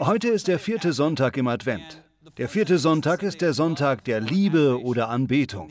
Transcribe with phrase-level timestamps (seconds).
[0.00, 2.02] Heute ist der vierte Sonntag im Advent.
[2.36, 5.70] Der vierte Sonntag ist der Sonntag der Liebe oder Anbetung.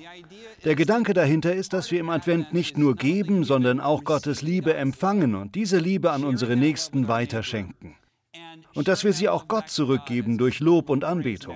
[0.63, 4.73] Der Gedanke dahinter ist, dass wir im Advent nicht nur geben, sondern auch Gottes Liebe
[4.73, 7.95] empfangen und diese Liebe an unsere Nächsten weiterschenken.
[8.73, 11.55] Und dass wir sie auch Gott zurückgeben durch Lob und Anbetung.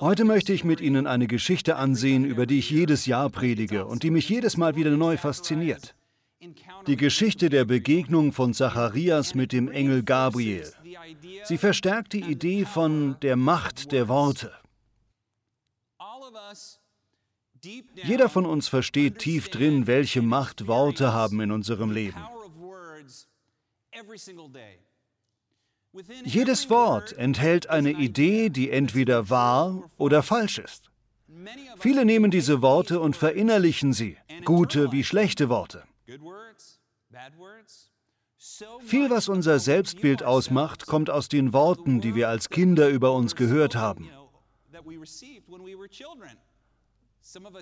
[0.00, 4.02] Heute möchte ich mit Ihnen eine Geschichte ansehen, über die ich jedes Jahr predige und
[4.02, 5.94] die mich jedes Mal wieder neu fasziniert.
[6.86, 10.72] Die Geschichte der Begegnung von Zacharias mit dem Engel Gabriel.
[11.44, 14.52] Sie verstärkt die Idee von der Macht der Worte.
[18.04, 22.22] Jeder von uns versteht tief drin, welche Macht Worte haben in unserem Leben.
[26.24, 30.90] Jedes Wort enthält eine Idee, die entweder wahr oder falsch ist.
[31.78, 35.84] Viele nehmen diese Worte und verinnerlichen sie, gute wie schlechte Worte.
[38.80, 43.34] Viel, was unser Selbstbild ausmacht, kommt aus den Worten, die wir als Kinder über uns
[43.34, 44.08] gehört haben.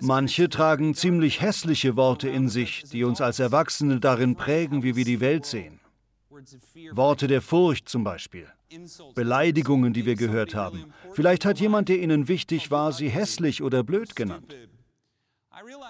[0.01, 5.05] Manche tragen ziemlich hässliche Worte in sich, die uns als Erwachsene darin prägen, wie wir
[5.05, 5.79] die Welt sehen.
[6.91, 8.47] Worte der Furcht zum Beispiel.
[9.15, 10.93] Beleidigungen, die wir gehört haben.
[11.13, 14.53] Vielleicht hat jemand, der ihnen wichtig war, sie hässlich oder blöd genannt.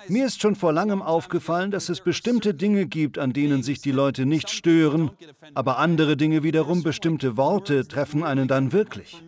[0.08, 3.91] Mir ist schon vor langem aufgefallen, dass es bestimmte Dinge gibt, an denen sich die
[3.91, 5.11] Leute nicht stören,
[5.53, 9.22] aber andere Dinge wiederum, bestimmte Worte treffen einen dann wirklich.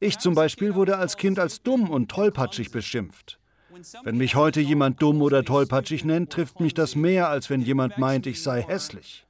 [0.00, 3.38] Ich zum Beispiel wurde als Kind als dumm und tollpatschig beschimpft.
[4.02, 7.98] Wenn mich heute jemand dumm oder tollpatschig nennt, trifft mich das mehr, als wenn jemand
[7.98, 9.26] meint, ich sei hässlich.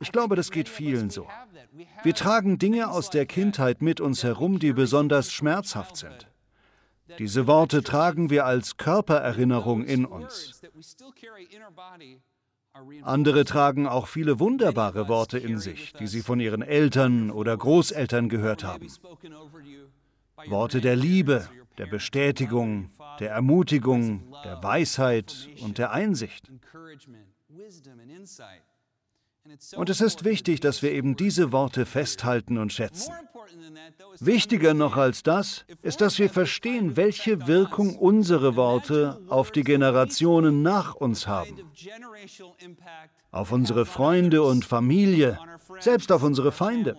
[0.00, 1.26] Ich glaube, das geht vielen so.
[2.02, 6.28] Wir tragen Dinge aus der Kindheit mit uns herum, die besonders schmerzhaft sind.
[7.18, 10.60] Diese Worte tragen wir als Körpererinnerung in uns.
[13.02, 18.28] Andere tragen auch viele wunderbare Worte in sich, die sie von ihren Eltern oder Großeltern
[18.28, 18.86] gehört haben.
[20.48, 21.48] Worte der Liebe,
[21.78, 26.50] der Bestätigung, der Ermutigung, der Weisheit und der Einsicht.
[29.76, 33.12] Und es ist wichtig, dass wir eben diese Worte festhalten und schätzen.
[34.20, 40.62] Wichtiger noch als das ist, dass wir verstehen, welche Wirkung unsere Worte auf die Generationen
[40.62, 41.58] nach uns haben.
[43.30, 45.38] Auf unsere Freunde und Familie,
[45.80, 46.96] selbst auf unsere Feinde.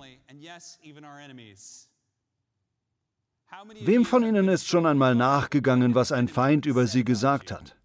[3.81, 7.75] Wem von Ihnen ist schon einmal nachgegangen, was ein Feind über Sie gesagt hat?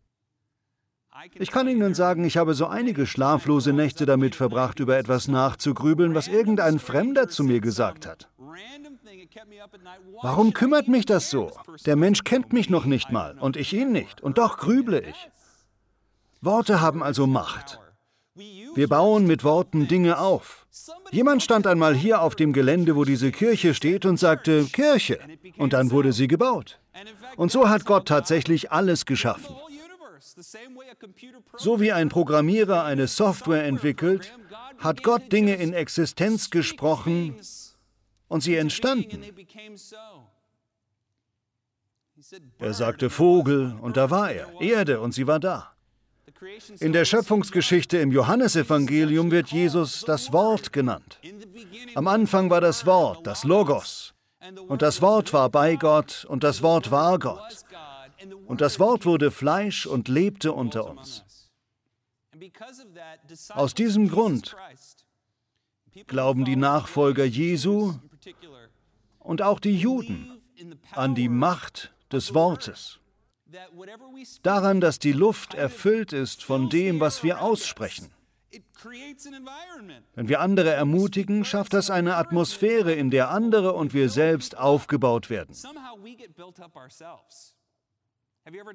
[1.35, 6.15] Ich kann Ihnen sagen, ich habe so einige schlaflose Nächte damit verbracht, über etwas nachzugrübeln,
[6.15, 8.29] was irgendein Fremder zu mir gesagt hat.
[10.23, 11.51] Warum kümmert mich das so?
[11.87, 15.31] Der Mensch kennt mich noch nicht mal und ich ihn nicht, und doch grüble ich.
[16.41, 17.79] Worte haben also Macht.
[18.75, 20.67] Wir bauen mit Worten Dinge auf.
[21.11, 25.19] Jemand stand einmal hier auf dem Gelände, wo diese Kirche steht, und sagte Kirche,
[25.59, 26.81] und dann wurde sie gebaut.
[27.37, 29.55] Und so hat Gott tatsächlich alles geschaffen.
[31.57, 34.33] So wie ein Programmierer eine Software entwickelt,
[34.79, 37.37] hat Gott Dinge in Existenz gesprochen
[38.29, 39.23] und sie entstanden.
[42.59, 45.73] Er sagte Vogel und da war er, Erde und sie war da.
[46.81, 51.21] In der Schöpfungsgeschichte im Johannesevangelium wird Jesus das Wort genannt.
[51.95, 54.15] Am Anfang war das Wort, das Logos.
[54.67, 57.65] Und das Wort war bei Gott und das Wort war Gott.
[58.47, 61.25] Und das Wort wurde Fleisch und lebte unter uns.
[63.51, 64.57] Aus diesem Grund
[66.07, 67.95] glauben die Nachfolger Jesu
[69.19, 70.41] und auch die Juden
[70.93, 72.99] an die Macht des Wortes.
[74.43, 78.11] Daran, dass die Luft erfüllt ist von dem, was wir aussprechen.
[80.15, 85.31] Wenn wir andere ermutigen, schafft das eine Atmosphäre, in der andere und wir selbst aufgebaut
[85.31, 85.55] werden.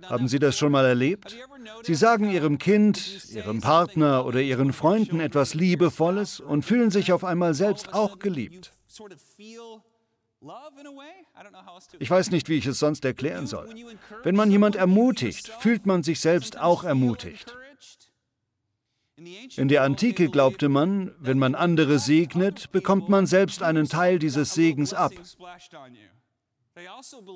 [0.04, 1.36] Haben Sie das schon mal erlebt?
[1.84, 7.24] Sie sagen Ihrem Kind, Ihrem Partner oder Ihren Freunden etwas Liebevolles und fühlen sich auf
[7.24, 8.72] einmal selbst auch geliebt.
[12.00, 13.70] Ich weiß nicht, wie ich es sonst erklären soll.
[14.24, 17.54] Wenn man jemand ermutigt, fühlt man sich selbst auch ermutigt.
[19.56, 24.54] In der Antike glaubte man, wenn man andere segnet, bekommt man selbst einen Teil dieses
[24.54, 25.12] Segens ab.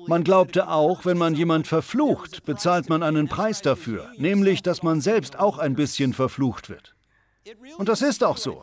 [0.06, 5.00] Man glaubte auch, wenn man jemand verflucht, bezahlt man einen Preis dafür, nämlich dass man
[5.00, 6.94] selbst auch ein bisschen verflucht wird.
[7.78, 8.62] Und das ist auch so.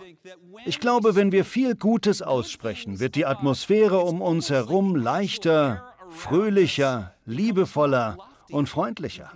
[0.65, 7.13] Ich glaube, wenn wir viel Gutes aussprechen, wird die Atmosphäre um uns herum leichter, fröhlicher,
[7.25, 8.17] liebevoller
[8.49, 9.31] und freundlicher.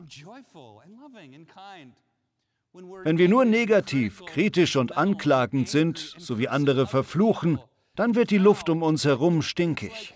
[3.04, 7.60] Wenn wir nur negativ, kritisch und anklagend sind, so wie andere verfluchen,
[7.96, 10.14] dann wird die Luft um uns herum stinkig.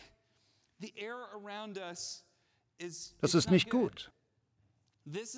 [3.21, 4.11] Das ist nicht gut.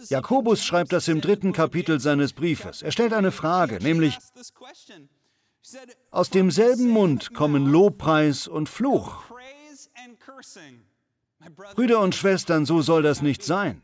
[0.09, 2.81] Jakobus schreibt das im dritten Kapitel seines Briefes.
[2.81, 4.17] Er stellt eine Frage, nämlich,
[6.09, 9.25] aus demselben Mund kommen Lobpreis und Fluch.
[11.75, 13.81] Brüder und Schwestern, so soll das nicht sein.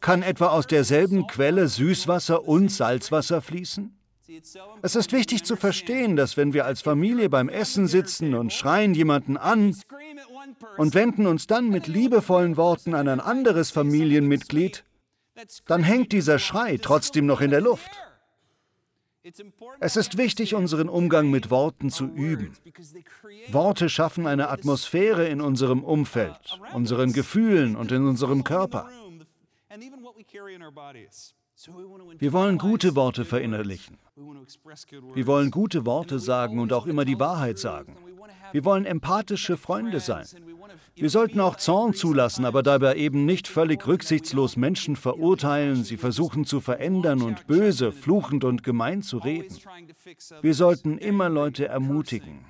[0.00, 3.96] Kann etwa aus derselben Quelle Süßwasser und Salzwasser fließen?
[4.82, 8.94] Es ist wichtig zu verstehen, dass wenn wir als Familie beim Essen sitzen und schreien
[8.94, 9.76] jemanden an
[10.76, 14.84] und wenden uns dann mit liebevollen Worten an ein anderes Familienmitglied,
[15.66, 17.90] dann hängt dieser Schrei trotzdem noch in der Luft.
[19.80, 22.56] Es ist wichtig, unseren Umgang mit Worten zu üben.
[23.48, 28.88] Worte schaffen eine Atmosphäre in unserem Umfeld, unseren Gefühlen und in unserem Körper.
[32.18, 33.98] Wir wollen gute Worte verinnerlichen.
[35.14, 37.96] Wir wollen gute Worte sagen und auch immer die Wahrheit sagen.
[38.52, 40.26] Wir wollen empathische Freunde sein.
[40.94, 46.44] Wir sollten auch Zorn zulassen, aber dabei eben nicht völlig rücksichtslos Menschen verurteilen, sie versuchen
[46.44, 49.56] zu verändern und böse, fluchend und gemein zu reden.
[50.42, 52.44] Wir sollten immer Leute ermutigen.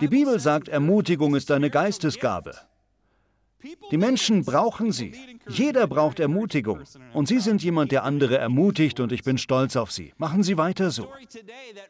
[0.00, 2.54] Die Bibel sagt, Ermutigung ist eine Geistesgabe.
[3.90, 5.12] Die Menschen brauchen sie.
[5.48, 6.82] Jeder braucht Ermutigung.
[7.12, 10.12] Und Sie sind jemand, der andere ermutigt und ich bin stolz auf Sie.
[10.16, 11.08] Machen Sie weiter so.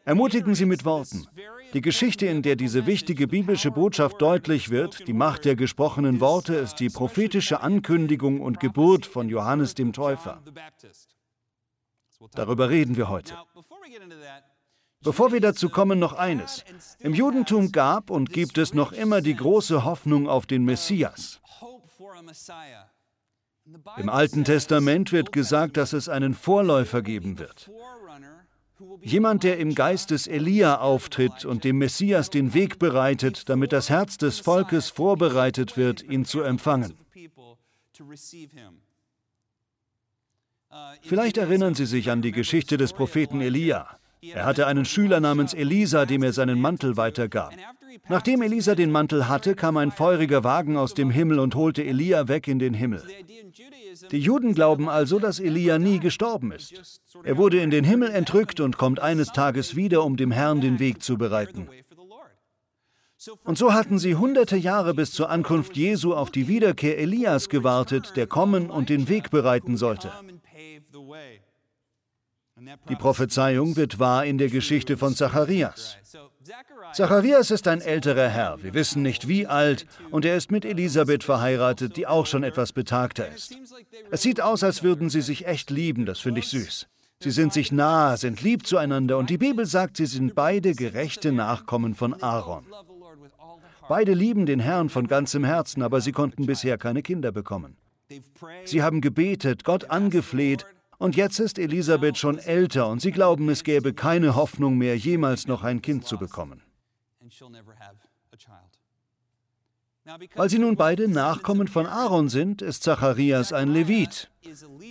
[0.03, 1.27] Ermutigen Sie mit Worten.
[1.73, 6.55] Die Geschichte, in der diese wichtige biblische Botschaft deutlich wird, die Macht der gesprochenen Worte,
[6.55, 10.41] ist die prophetische Ankündigung und Geburt von Johannes dem Täufer.
[12.33, 13.35] Darüber reden wir heute.
[15.01, 16.65] Bevor wir dazu kommen, noch eines.
[16.99, 21.39] Im Judentum gab und gibt es noch immer die große Hoffnung auf den Messias.
[23.97, 27.69] Im Alten Testament wird gesagt, dass es einen Vorläufer geben wird.
[29.01, 33.89] Jemand, der im Geist des Elia auftritt und dem Messias den Weg bereitet, damit das
[33.89, 36.97] Herz des Volkes vorbereitet wird, ihn zu empfangen.
[41.01, 43.98] Vielleicht erinnern Sie sich an die Geschichte des Propheten Elia.
[44.21, 47.53] Er hatte einen Schüler namens Elisa, dem er seinen Mantel weitergab.
[48.09, 52.27] Nachdem Elisa den Mantel hatte, kam ein feuriger Wagen aus dem Himmel und holte Elia
[52.27, 53.03] weg in den Himmel.
[54.11, 57.01] Die Juden glauben also, dass Elia nie gestorben ist.
[57.23, 60.79] Er wurde in den Himmel entrückt und kommt eines Tages wieder, um dem Herrn den
[60.79, 61.67] Weg zu bereiten.
[63.43, 68.13] Und so hatten sie hunderte Jahre bis zur Ankunft Jesu auf die Wiederkehr Elias gewartet,
[68.15, 70.11] der kommen und den Weg bereiten sollte.
[72.89, 75.97] Die Prophezeiung wird wahr in der Geschichte von Zacharias.
[76.93, 81.23] Zacharias ist ein älterer Herr, wir wissen nicht wie alt, und er ist mit Elisabeth
[81.23, 83.55] verheiratet, die auch schon etwas betagter ist.
[84.11, 86.87] Es sieht aus, als würden sie sich echt lieben, das finde ich süß.
[87.21, 91.31] Sie sind sich nah, sind lieb zueinander und die Bibel sagt, sie sind beide gerechte
[91.31, 92.65] Nachkommen von Aaron.
[93.87, 97.77] Beide lieben den Herrn von ganzem Herzen, aber sie konnten bisher keine Kinder bekommen.
[98.63, 100.65] Sie haben gebetet, Gott angefleht
[100.99, 105.47] und jetzt ist Elisabeth schon älter und sie glauben, es gäbe keine Hoffnung mehr, jemals
[105.47, 106.61] noch ein Kind zu bekommen.
[110.35, 114.29] Weil sie nun beide Nachkommen von Aaron sind, ist Zacharias ein Levit.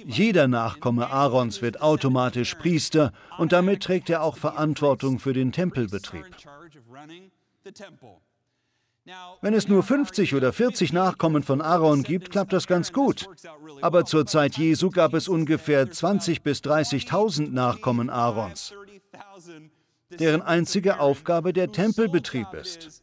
[0.07, 6.25] Jeder Nachkomme Aarons wird automatisch Priester und damit trägt er auch Verantwortung für den Tempelbetrieb.
[9.41, 13.29] Wenn es nur 50 oder 40 Nachkommen von Aaron gibt, klappt das ganz gut.
[13.81, 18.75] Aber zur Zeit Jesu gab es ungefähr 20.000 bis 30.000 Nachkommen Aarons,
[20.11, 23.03] deren einzige Aufgabe der Tempelbetrieb ist.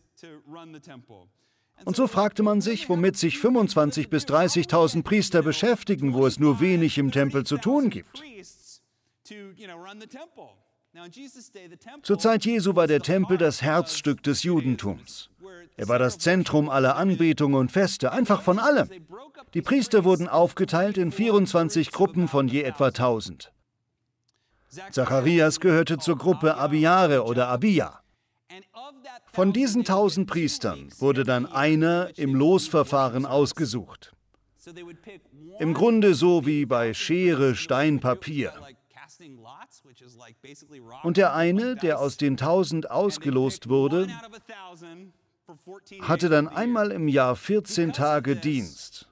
[1.83, 6.59] Und so fragte man sich, womit sich 25.000 bis 30.000 Priester beschäftigen, wo es nur
[6.59, 8.23] wenig im Tempel zu tun gibt.
[12.03, 15.29] Zur Zeit Jesu war der Tempel das Herzstück des Judentums.
[15.77, 18.89] Er war das Zentrum aller Anbetung und Feste, einfach von allem.
[19.53, 23.51] Die Priester wurden aufgeteilt in 24 Gruppen von je etwa 1000.
[24.91, 28.01] Zacharias gehörte zur Gruppe Abiare oder Abia.
[29.27, 34.13] Von diesen 1000 Priestern wurde dann einer im Losverfahren ausgesucht.
[35.59, 38.53] Im Grunde so wie bei Schere, Stein, Papier.
[41.03, 44.07] Und der eine, der aus den 1000 ausgelost wurde,
[46.01, 49.07] hatte dann einmal im Jahr 14 Tage Dienst.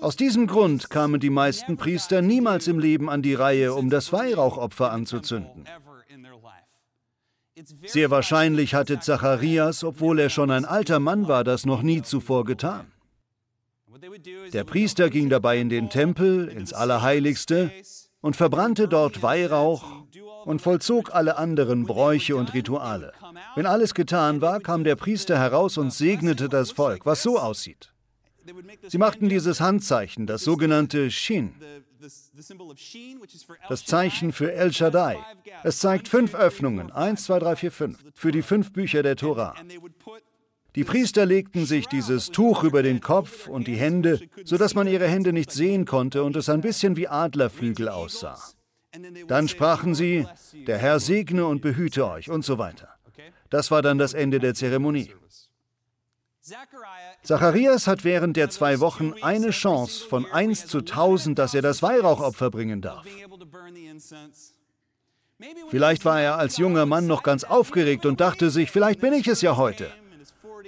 [0.00, 4.12] Aus diesem Grund kamen die meisten Priester niemals im Leben an die Reihe, um das
[4.12, 5.64] Weihrauchopfer anzuzünden.
[7.86, 12.44] Sehr wahrscheinlich hatte Zacharias, obwohl er schon ein alter Mann war, das noch nie zuvor
[12.44, 12.92] getan.
[14.52, 17.70] Der Priester ging dabei in den Tempel, ins Allerheiligste,
[18.20, 20.04] und verbrannte dort Weihrauch
[20.46, 23.12] und vollzog alle anderen Bräuche und Rituale.
[23.56, 27.92] Wenn alles getan war, kam der Priester heraus und segnete das Volk, was so aussieht.
[28.88, 31.54] Sie machten dieses Handzeichen, das sogenannte Shin,
[33.68, 35.18] das Zeichen für El Shaddai.
[35.62, 39.54] Es zeigt fünf Öffnungen, eins, zwei, drei, vier, fünf, für die fünf Bücher der Tora.
[40.74, 45.06] Die Priester legten sich dieses Tuch über den Kopf und die Hände, sodass man ihre
[45.06, 48.38] Hände nicht sehen konnte und es ein bisschen wie Adlerflügel aussah.
[49.26, 52.88] Dann sprachen sie, der Herr segne und behüte euch und so weiter.
[53.50, 55.12] Das war dann das Ende der Zeremonie.
[57.22, 61.82] Zacharias hat während der zwei Wochen eine Chance von 1 zu 1000, dass er das
[61.82, 63.06] Weihrauchopfer bringen darf.
[65.70, 69.26] Vielleicht war er als junger Mann noch ganz aufgeregt und dachte sich, vielleicht bin ich
[69.26, 69.90] es ja heute.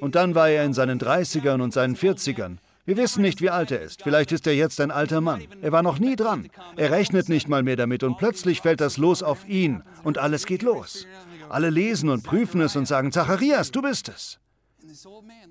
[0.00, 2.58] Und dann war er in seinen 30ern und seinen 40ern.
[2.86, 4.04] Wir wissen nicht, wie alt er ist.
[4.04, 5.42] Vielleicht ist er jetzt ein alter Mann.
[5.60, 6.48] Er war noch nie dran.
[6.76, 10.46] Er rechnet nicht mal mehr damit und plötzlich fällt das Los auf ihn und alles
[10.46, 11.04] geht los.
[11.48, 14.38] Alle lesen und prüfen es und sagen, Zacharias, du bist es.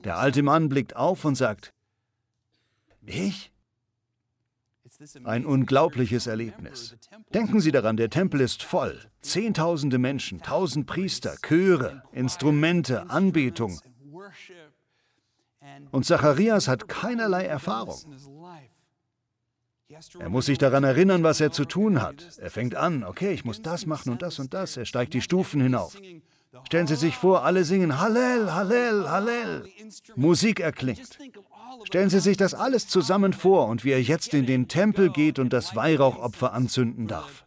[0.06, 1.74] Der alte Mann blickt auf und sagt,
[3.06, 3.52] ich?
[5.26, 6.96] Ein unglaubliches Erlebnis.
[7.34, 8.98] Denken Sie daran, der Tempel ist voll.
[9.22, 13.78] Zehntausende Menschen, tausend Priester, Chöre, Instrumente, Anbetung.
[15.92, 17.98] Und Zacharias hat keinerlei Erfahrung.
[20.20, 22.38] Er muss sich daran erinnern, was er zu tun hat.
[22.40, 24.78] Er fängt an, okay, ich muss das machen und das und das.
[24.78, 25.98] Er steigt die Stufen hinauf.
[26.64, 29.70] Stellen Sie sich vor, alle singen Hallel, Hallel, Hallel.
[30.16, 31.20] Musik erklingt.
[31.84, 35.38] Stellen Sie sich das alles zusammen vor und wie er jetzt in den Tempel geht
[35.38, 37.45] und das Weihrauchopfer anzünden darf.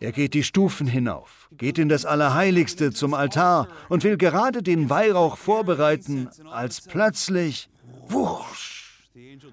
[0.00, 4.90] Er geht die Stufen hinauf, geht in das Allerheiligste zum Altar und will gerade den
[4.90, 7.70] Weihrauch vorbereiten, als plötzlich,
[8.08, 9.10] wusch,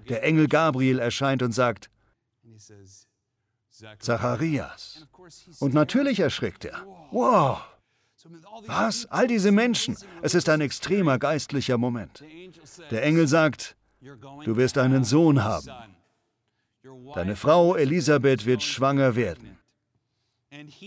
[0.08, 1.90] der Engel Gabriel erscheint und sagt,
[4.00, 5.06] Zacharias.
[5.60, 6.84] Und natürlich erschrickt er.
[7.10, 7.60] Wow!
[8.66, 9.06] Was?
[9.06, 9.96] All diese Menschen.
[10.22, 12.24] Es ist ein extremer geistlicher Moment.
[12.90, 15.66] Der Engel sagt, du wirst einen Sohn haben.
[17.14, 19.58] Deine Frau Elisabeth wird schwanger werden.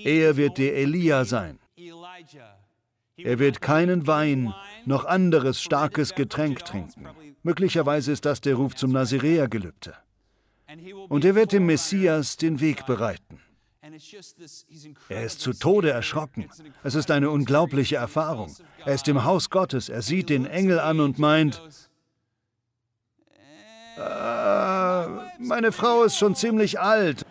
[0.03, 1.59] Er wird der Elia sein.
[3.17, 4.53] Er wird keinen Wein
[4.85, 7.07] noch anderes starkes Getränk trinken.
[7.43, 9.93] Möglicherweise ist das der Ruf zum Naziräergelübde.
[11.09, 13.39] Und er wird dem Messias den Weg bereiten.
[15.09, 16.49] Er ist zu Tode erschrocken.
[16.83, 18.55] Es ist eine unglaubliche Erfahrung.
[18.85, 21.61] Er ist im Haus Gottes, er sieht den Engel an und meint,
[24.01, 25.07] äh,
[25.39, 27.25] meine Frau ist schon ziemlich alt.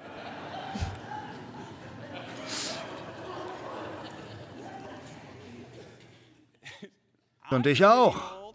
[7.50, 8.52] Und ich auch.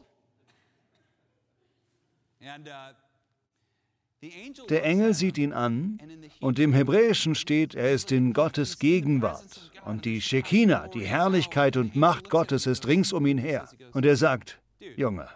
[4.69, 5.99] Der Engel sieht ihn an
[6.39, 9.71] und im Hebräischen steht, er ist in Gottes Gegenwart.
[9.83, 13.69] Und die Shekinah, die Herrlichkeit und Macht Gottes ist rings um ihn her.
[13.93, 14.59] Und er sagt,
[14.95, 15.27] Junge,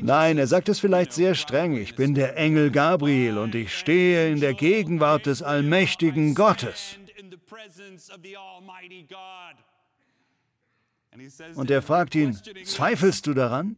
[0.00, 1.76] Nein, er sagt es vielleicht sehr streng.
[1.76, 6.98] Ich bin der Engel Gabriel und ich stehe in der Gegenwart des allmächtigen Gottes.
[11.54, 13.76] Und er fragt ihn, zweifelst du daran?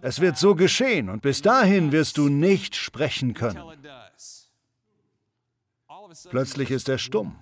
[0.00, 3.62] Es wird so geschehen und bis dahin wirst du nicht sprechen können.
[6.30, 7.36] Plötzlich ist er stumm.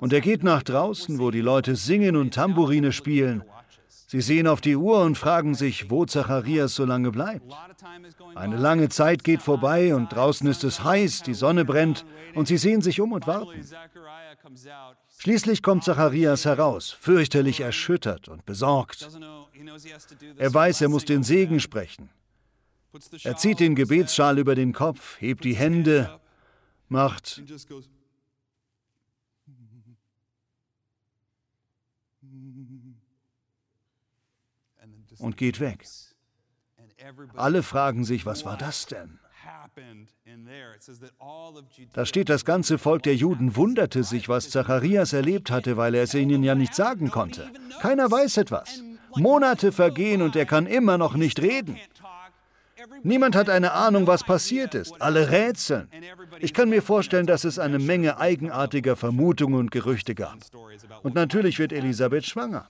[0.00, 3.44] Und er geht nach draußen, wo die Leute singen und Tamburine spielen.
[4.12, 7.50] Sie sehen auf die Uhr und fragen sich, wo Zacharias so lange bleibt.
[8.34, 12.04] Eine lange Zeit geht vorbei und draußen ist es heiß, die Sonne brennt
[12.34, 13.66] und sie sehen sich um und warten.
[15.16, 19.08] Schließlich kommt Zacharias heraus, fürchterlich erschüttert und besorgt.
[20.36, 22.10] Er weiß, er muss den Segen sprechen.
[23.22, 26.20] Er zieht den Gebetsschal über den Kopf, hebt die Hände,
[26.86, 27.40] macht
[35.18, 35.84] und geht weg.
[37.34, 39.18] Alle fragen sich, was war das denn?
[41.92, 46.04] Da steht, das ganze Volk der Juden wunderte sich, was Zacharias erlebt hatte, weil er
[46.04, 47.50] es ihnen ja nicht sagen konnte.
[47.80, 48.82] Keiner weiß etwas.
[49.16, 51.76] Monate vergehen und er kann immer noch nicht reden.
[53.02, 55.00] Niemand hat eine Ahnung, was passiert ist.
[55.00, 55.88] Alle rätseln.
[56.40, 60.38] Ich kann mir vorstellen, dass es eine Menge eigenartiger Vermutungen und Gerüchte gab.
[61.02, 62.68] Und natürlich wird Elisabeth schwanger.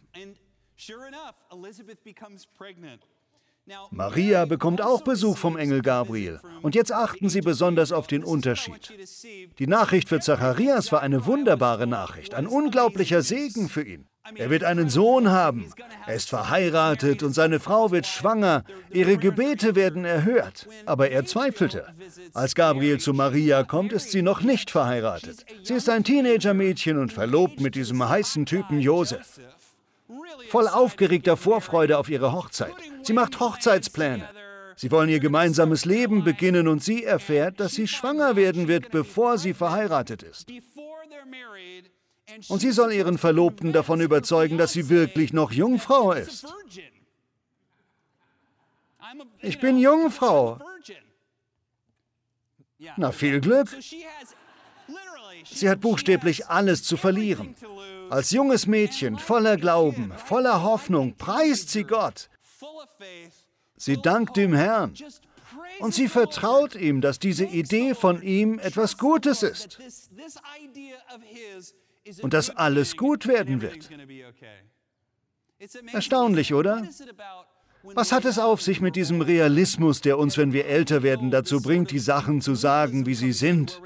[3.91, 6.41] Maria bekommt auch Besuch vom Engel Gabriel.
[6.63, 8.93] Und jetzt achten Sie besonders auf den Unterschied.
[9.59, 14.09] Die Nachricht für Zacharias war eine wunderbare Nachricht, ein unglaublicher Segen für ihn.
[14.37, 15.73] Er wird einen Sohn haben.
[16.07, 18.65] Er ist verheiratet und seine Frau wird schwanger.
[18.91, 20.69] Ihre Gebete werden erhört.
[20.87, 21.87] Aber er zweifelte.
[22.33, 25.45] Als Gabriel zu Maria kommt, ist sie noch nicht verheiratet.
[25.65, 29.41] Sie ist ein Teenagermädchen und verlobt mit diesem heißen Typen Josef.
[30.49, 32.75] Voll aufgeregter Vorfreude auf ihre Hochzeit.
[33.03, 34.29] Sie macht Hochzeitspläne.
[34.77, 39.39] Sie wollen ihr gemeinsames Leben beginnen und sie erfährt, dass sie schwanger werden wird, bevor
[39.39, 40.49] sie verheiratet ist.
[42.49, 46.47] Und sie soll ihren Verlobten davon überzeugen, dass sie wirklich noch Jungfrau ist.
[49.41, 50.59] Ich bin Jungfrau.
[52.97, 53.69] Na, viel Glück.
[55.45, 57.55] Sie hat buchstäblich alles zu verlieren.
[58.13, 62.29] Als junges Mädchen voller Glauben, voller Hoffnung preist sie Gott.
[63.79, 64.93] Sie dankt dem Herrn.
[65.79, 69.79] Und sie vertraut ihm, dass diese Idee von ihm etwas Gutes ist
[72.21, 73.89] und dass alles gut werden wird.
[75.91, 76.87] Erstaunlich, oder?
[77.83, 81.63] Was hat es auf sich mit diesem Realismus, der uns, wenn wir älter werden, dazu
[81.63, 83.81] bringt, die Sachen zu sagen, wie sie sind?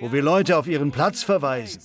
[0.00, 1.80] Wo wir Leute auf ihren Platz verweisen.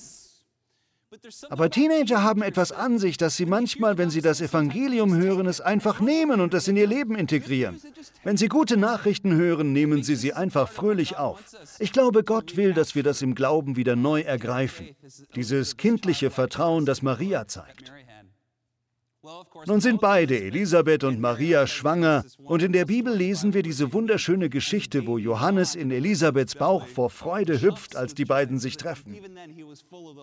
[1.48, 5.60] Aber Teenager haben etwas an sich, dass sie manchmal, wenn sie das Evangelium hören, es
[5.60, 7.80] einfach nehmen und es in ihr Leben integrieren.
[8.22, 11.42] Wenn sie gute Nachrichten hören, nehmen sie sie einfach fröhlich auf.
[11.80, 14.90] Ich glaube, Gott will, dass wir das im Glauben wieder neu ergreifen.
[15.34, 17.92] Dieses kindliche Vertrauen, das Maria zeigt.
[19.66, 24.48] Nun sind beide, Elisabeth und Maria, schwanger und in der Bibel lesen wir diese wunderschöne
[24.48, 29.16] Geschichte, wo Johannes in Elisabeths Bauch vor Freude hüpft, als die beiden sich treffen.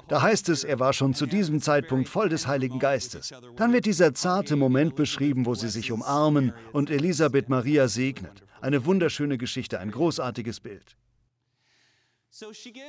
[0.07, 3.33] Da heißt es, er war schon zu diesem Zeitpunkt voll des Heiligen Geistes.
[3.55, 8.43] Dann wird dieser zarte Moment beschrieben, wo sie sich umarmen und Elisabeth Maria segnet.
[8.61, 10.97] Eine wunderschöne Geschichte, ein großartiges Bild.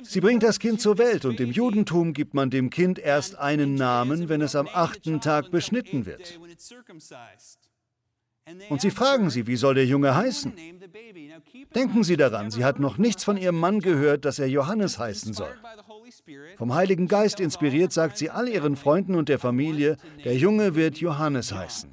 [0.02, 3.74] Sie bringt das Kind zur Welt und im Judentum gibt man dem Kind erst einen
[3.74, 6.38] Namen, wenn es am achten Tag beschnitten wird.
[8.68, 10.52] Und sie fragen sie, wie soll der Junge heißen?
[11.74, 15.34] Denken Sie daran, sie hat noch nichts von ihrem Mann gehört, dass er Johannes heißen
[15.34, 15.54] soll.
[16.56, 20.98] Vom Heiligen Geist inspiriert sagt sie all ihren Freunden und der Familie, der Junge wird
[20.98, 21.90] Johannes heißen.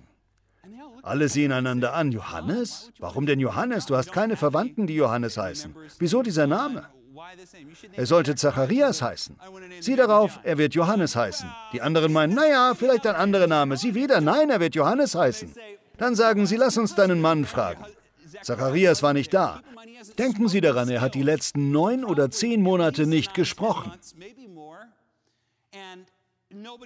[1.03, 2.11] Alle sehen einander an.
[2.11, 2.91] Johannes?
[2.99, 3.85] Warum denn Johannes?
[3.85, 5.75] Du hast keine Verwandten, die Johannes heißen.
[5.99, 6.89] Wieso dieser Name?
[7.93, 9.35] Er sollte Zacharias heißen.
[9.79, 11.49] Sie darauf, er wird Johannes heißen.
[11.73, 13.77] Die anderen meinen, naja, vielleicht ein anderer Name.
[13.77, 15.53] Sie wieder, nein, er wird Johannes heißen.
[15.97, 17.85] Dann sagen sie, lass uns deinen Mann fragen.
[18.41, 19.61] Zacharias war nicht da.
[20.17, 23.91] Denken Sie daran, er hat die letzten neun oder zehn Monate nicht gesprochen.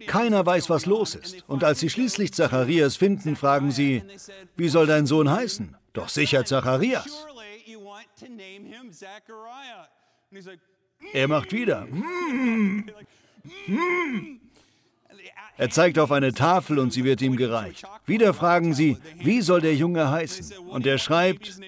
[0.07, 1.43] Keiner weiß, was los ist.
[1.47, 4.03] Und als sie schließlich Zacharias finden, fragen sie,
[4.55, 5.75] wie soll dein Sohn heißen?
[5.93, 7.25] Doch sicher Zacharias.
[11.13, 11.87] Er macht wieder.
[15.57, 17.85] Er zeigt auf eine Tafel und sie wird ihm gereicht.
[18.05, 20.57] Wieder fragen sie, wie soll der Junge heißen?
[20.69, 21.59] Und er schreibt,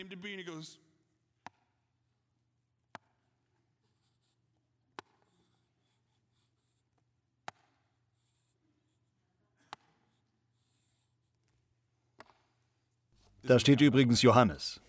[13.43, 14.79] Da steht übrigens Johannes.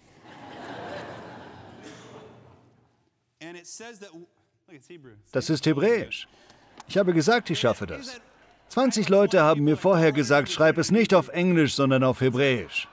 [5.33, 6.29] Das ist Hebräisch.
[6.89, 8.21] Ich habe gesagt, ich schaffe das.
[8.69, 12.89] 20 Leute haben mir vorher gesagt, schreib es nicht auf Englisch, sondern auf Hebräisch.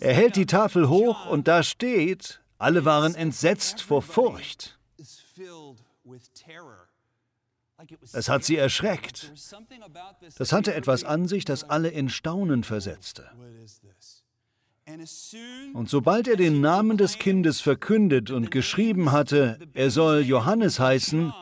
[0.00, 4.78] Er hält die Tafel hoch und da steht, alle waren entsetzt vor Furcht.
[8.12, 9.32] Es hat sie erschreckt.
[10.36, 13.30] Das hatte etwas an sich, das alle in Staunen versetzte.
[15.72, 21.32] Und sobald er den Namen des Kindes verkündet und geschrieben hatte, er soll Johannes heißen,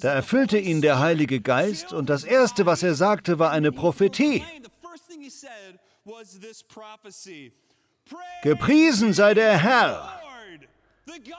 [0.00, 4.44] da erfüllte ihn der Heilige Geist und das Erste, was er sagte, war eine Prophetie.
[8.42, 10.20] Gepriesen sei der Herr,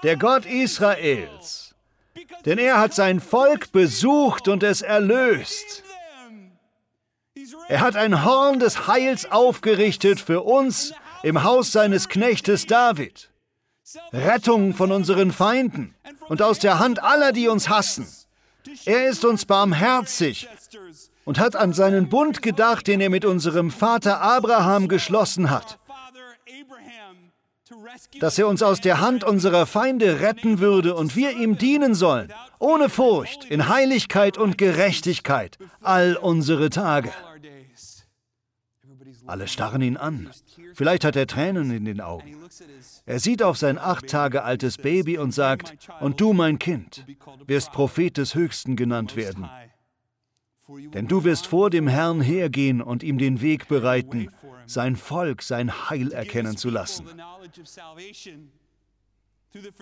[0.03, 1.73] der Gott Israels,
[2.45, 5.83] denn er hat sein Volk besucht und es erlöst.
[7.69, 13.29] Er hat ein Horn des Heils aufgerichtet für uns im Haus seines Knechtes David.
[14.13, 15.95] Rettung von unseren Feinden
[16.27, 18.07] und aus der Hand aller, die uns hassen.
[18.85, 20.47] Er ist uns barmherzig
[21.25, 25.77] und hat an seinen Bund gedacht, den er mit unserem Vater Abraham geschlossen hat,
[28.19, 32.31] dass er uns aus der Hand unserer Feinde retten würde und wir ihm dienen sollen,
[32.59, 37.11] ohne Furcht, in Heiligkeit und Gerechtigkeit, all unsere Tage.
[39.27, 40.29] Alle starren ihn an.
[40.73, 42.37] Vielleicht hat er Tränen in den Augen.
[43.05, 47.05] Er sieht auf sein acht Tage altes Baby und sagt, und du, mein Kind,
[47.45, 49.49] wirst Prophet des Höchsten genannt werden.
[50.93, 54.29] Denn du wirst vor dem Herrn hergehen und ihm den Weg bereiten,
[54.65, 57.05] sein Volk sein Heil erkennen zu lassen.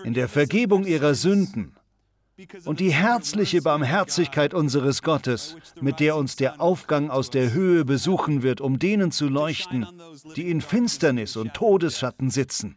[0.04, 1.74] In der Vergebung ihrer Sünden
[2.64, 8.42] und die herzliche Barmherzigkeit unseres Gottes, mit der uns der Aufgang aus der Höhe besuchen
[8.42, 9.86] wird, um denen zu leuchten,
[10.36, 12.76] die in Finsternis und Todesschatten sitzen,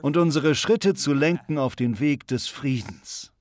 [0.00, 3.32] und unsere Schritte zu lenken auf den Weg des Friedens.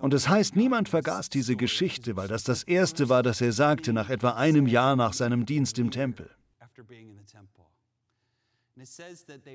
[0.00, 3.94] Und es heißt, niemand vergaß diese Geschichte, weil das das erste war, das er sagte
[3.94, 6.28] nach etwa einem Jahr nach seinem Dienst im Tempel.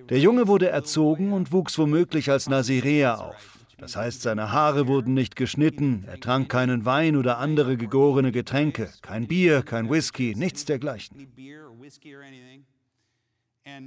[0.09, 3.64] Der Junge wurde erzogen und wuchs womöglich als Naziräer auf.
[3.77, 8.89] Das heißt, seine Haare wurden nicht geschnitten, er trank keinen Wein oder andere gegorene Getränke,
[9.01, 11.27] kein Bier, kein Whisky, nichts dergleichen.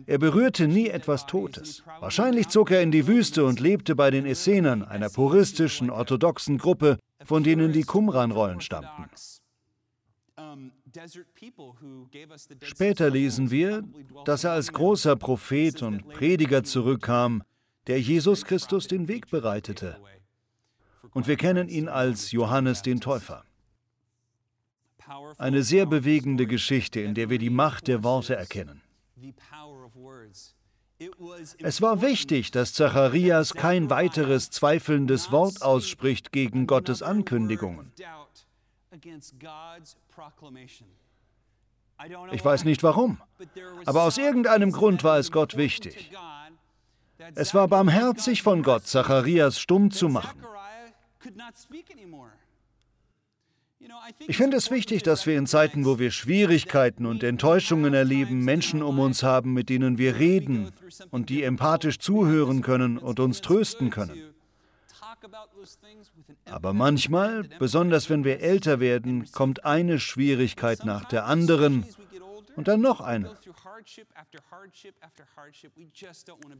[0.06, 1.84] Er berührte nie etwas Totes.
[2.00, 6.98] Wahrscheinlich zog er in die Wüste und lebte bei den Essenern, einer puristischen, orthodoxen Gruppe,
[7.24, 9.08] von denen die Qumran-Rollen stammten.
[12.62, 13.84] Später lesen wir,
[14.24, 17.42] dass er als großer Prophet und Prediger zurückkam,
[17.88, 19.98] der Jesus Christus den Weg bereitete.
[21.12, 23.44] Und wir kennen ihn als Johannes den Täufer.
[25.38, 28.82] Eine sehr bewegende Geschichte, in der wir die Macht der Worte erkennen.
[31.60, 37.92] Es war wichtig, dass Zacharias kein weiteres zweifelndes Wort ausspricht gegen Gottes Ankündigungen.
[42.32, 43.20] Ich weiß nicht warum,
[43.86, 46.10] aber aus irgendeinem Grund war es Gott wichtig.
[47.34, 50.40] Es war barmherzig von Gott, Zacharias stumm zu machen.
[54.26, 58.82] Ich finde es wichtig, dass wir in Zeiten, wo wir Schwierigkeiten und Enttäuschungen erleben, Menschen
[58.82, 60.70] um uns haben, mit denen wir reden
[61.10, 64.34] und die empathisch zuhören können und uns trösten können.
[66.44, 71.84] Aber manchmal, besonders wenn wir älter werden, kommt eine Schwierigkeit nach der anderen
[72.56, 73.36] und dann noch eine.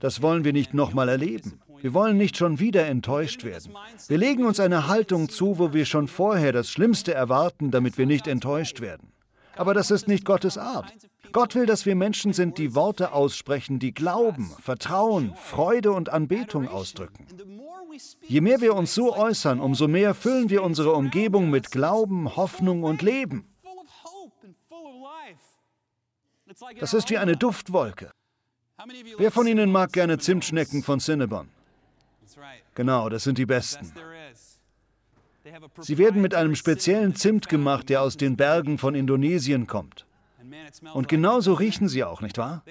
[0.00, 1.60] Das wollen wir nicht nochmal erleben.
[1.80, 3.74] Wir wollen nicht schon wieder enttäuscht werden.
[4.06, 8.06] Wir legen uns eine Haltung zu, wo wir schon vorher das Schlimmste erwarten, damit wir
[8.06, 9.12] nicht enttäuscht werden.
[9.56, 10.94] Aber das ist nicht Gottes Art.
[11.32, 16.68] Gott will, dass wir Menschen sind, die Worte aussprechen, die Glauben, Vertrauen, Freude und Anbetung
[16.68, 17.26] ausdrücken.
[18.22, 22.84] Je mehr wir uns so äußern, umso mehr füllen wir unsere Umgebung mit Glauben, Hoffnung
[22.84, 23.46] und Leben.
[26.80, 28.10] Das ist wie eine Duftwolke.
[29.18, 31.48] Wer von Ihnen mag gerne Zimtschnecken von Cinnabon?
[32.74, 33.92] Genau, das sind die besten.
[35.80, 40.06] Sie werden mit einem speziellen Zimt gemacht, der aus den Bergen von Indonesien kommt.
[40.94, 42.62] Und genauso riechen sie auch, nicht wahr?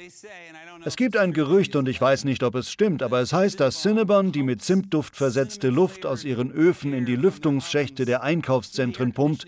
[0.86, 3.82] Es gibt ein Gerücht und ich weiß nicht, ob es stimmt, aber es heißt, dass
[3.82, 9.46] Cinnabon die mit Zimtduft versetzte Luft aus ihren Öfen in die Lüftungsschächte der Einkaufszentren pumpt,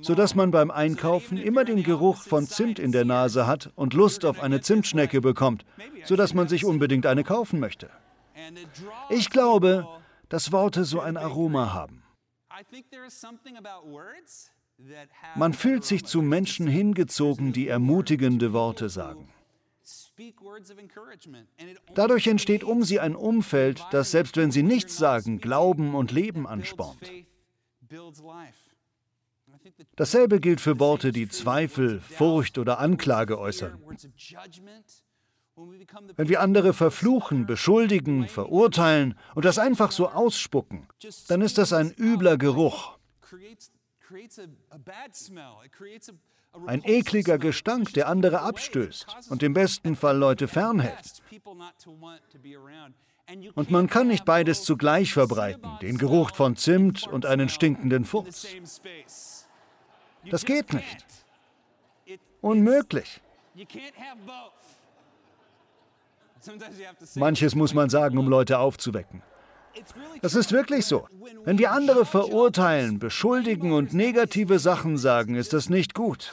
[0.00, 4.24] sodass man beim Einkaufen immer den Geruch von Zimt in der Nase hat und Lust
[4.24, 5.64] auf eine Zimtschnecke bekommt,
[6.04, 7.90] sodass man sich unbedingt eine kaufen möchte.
[9.10, 9.86] Ich glaube,
[10.28, 12.02] dass Worte so ein Aroma haben.
[15.36, 19.28] Man fühlt sich zu Menschen hingezogen, die ermutigende Worte sagen.
[21.94, 26.46] Dadurch entsteht um sie ein Umfeld, das selbst wenn sie nichts sagen, Glauben und Leben
[26.46, 27.10] anspornt.
[29.96, 33.80] Dasselbe gilt für Worte, die Zweifel, Furcht oder Anklage äußern.
[36.16, 40.86] Wenn wir andere verfluchen, beschuldigen, verurteilen und das einfach so ausspucken,
[41.28, 42.98] dann ist das ein übler Geruch.
[46.66, 51.22] Ein ekliger Gestank, der andere abstößt und im besten Fall Leute fernhält.
[53.54, 58.46] Und man kann nicht beides zugleich verbreiten, den Geruch von Zimt und einen stinkenden Furz.
[60.30, 61.06] Das geht nicht.
[62.40, 63.20] Unmöglich.
[67.14, 69.22] Manches muss man sagen, um Leute aufzuwecken.
[70.20, 71.06] Das ist wirklich so.
[71.44, 76.32] Wenn wir andere verurteilen, beschuldigen und negative Sachen sagen, ist das nicht gut.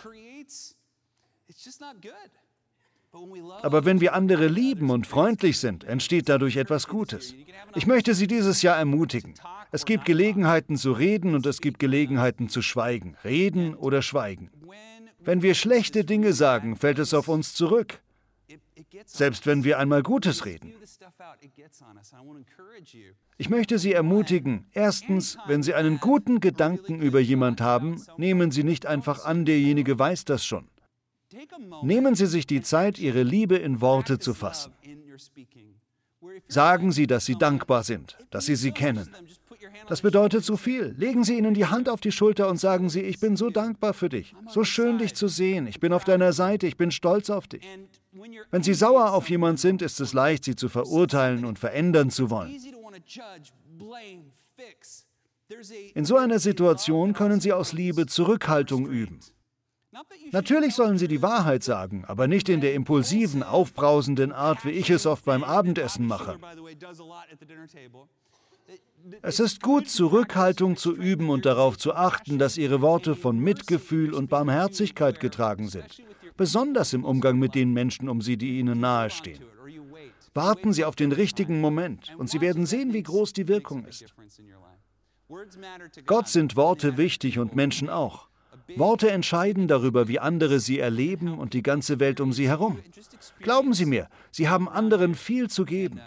[3.64, 7.34] Aber wenn wir andere lieben und freundlich sind, entsteht dadurch etwas Gutes.
[7.76, 9.34] Ich möchte Sie dieses Jahr ermutigen.
[9.72, 13.16] Es gibt Gelegenheiten zu reden und es gibt Gelegenheiten zu schweigen.
[13.24, 14.52] Reden oder schweigen.
[15.20, 18.02] Wenn wir schlechte Dinge sagen, fällt es auf uns zurück.
[19.06, 20.74] Selbst wenn wir einmal Gutes reden.
[23.38, 28.64] Ich möchte Sie ermutigen, erstens, wenn Sie einen guten Gedanken über jemand haben, nehmen Sie
[28.64, 30.68] nicht einfach an, derjenige weiß das schon.
[31.84, 34.74] Nehmen Sie sich die Zeit, Ihre Liebe in Worte zu fassen.
[36.48, 39.10] Sagen Sie, dass Sie dankbar sind, dass Sie sie kennen.
[39.88, 40.96] Das bedeutet so viel.
[40.98, 43.94] Legen Sie ihnen die Hand auf die Schulter und sagen Sie, ich bin so dankbar
[43.94, 44.36] für dich.
[44.48, 45.68] So schön, dich zu sehen.
[45.68, 46.68] Ich bin auf deiner Seite.
[46.68, 47.64] Ich bin stolz auf dich.
[48.52, 52.30] Wenn Sie sauer auf jemand sind, ist es leicht, sie zu verurteilen und verändern zu
[52.30, 52.56] wollen.
[55.94, 59.20] In so einer Situation können Sie aus Liebe Zurückhaltung üben.
[60.32, 64.90] Natürlich sollen Sie die Wahrheit sagen, aber nicht in der impulsiven, aufbrausenden Art, wie ich
[64.90, 66.38] es oft beim Abendessen mache.
[69.22, 74.14] Es ist gut, Zurückhaltung zu üben und darauf zu achten, dass Ihre Worte von Mitgefühl
[74.14, 76.04] und Barmherzigkeit getragen sind,
[76.40, 79.44] besonders im Umgang mit den Menschen um Sie, die Ihnen nahestehen.
[80.34, 84.06] Warten Sie auf den richtigen Moment und Sie werden sehen, wie groß die Wirkung ist.
[86.06, 88.30] Gott sind Worte wichtig und Menschen auch.
[88.78, 92.80] Worte entscheiden darüber, wie andere sie erleben und die ganze Welt um sie herum.
[93.40, 96.00] Glauben Sie mir, Sie haben anderen viel zu geben.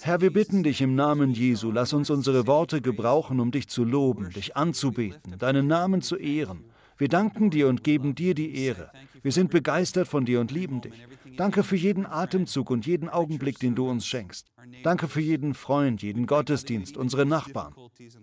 [0.00, 3.84] Herr, wir bitten dich im Namen Jesu, lass uns unsere Worte gebrauchen, um dich zu
[3.84, 6.64] loben, dich anzubeten, deinen Namen zu ehren.
[6.98, 8.90] Wir danken dir und geben dir die Ehre.
[9.22, 10.94] Wir sind begeistert von dir und lieben dich.
[11.36, 14.46] Danke für jeden Atemzug und jeden Augenblick, den du uns schenkst.
[14.82, 17.74] Danke für jeden Freund, jeden Gottesdienst, unsere Nachbarn.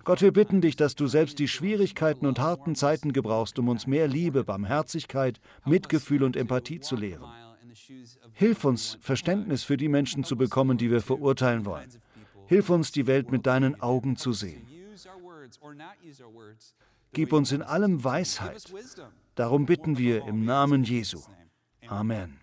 [0.03, 3.87] Gott, wir bitten dich, dass du selbst die Schwierigkeiten und harten Zeiten gebrauchst, um uns
[3.87, 7.25] mehr Liebe, Barmherzigkeit, Mitgefühl und Empathie zu lehren.
[8.33, 11.89] Hilf uns, Verständnis für die Menschen zu bekommen, die wir verurteilen wollen.
[12.47, 14.67] Hilf uns, die Welt mit deinen Augen zu sehen.
[17.13, 18.63] Gib uns in allem Weisheit.
[19.35, 21.19] Darum bitten wir im Namen Jesu.
[21.87, 22.42] Amen.